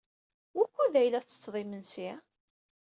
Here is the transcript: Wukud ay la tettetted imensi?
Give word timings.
Wukud 0.55 0.93
ay 1.01 1.07
la 1.09 1.21
tettetted 1.23 1.55
imensi? 1.63 2.09